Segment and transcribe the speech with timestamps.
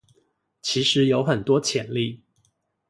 [0.63, 2.23] 其實有很多潛力